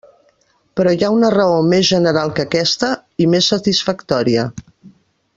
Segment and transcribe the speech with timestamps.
[0.79, 2.89] Però hi ha una raó més general que aquesta,
[3.25, 4.47] i més satisfactòria.